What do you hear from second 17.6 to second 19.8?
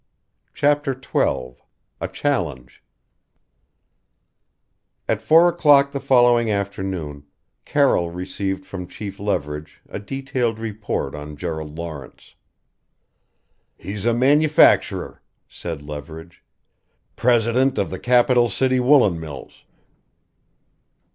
of the Capitol City Woolen Mills.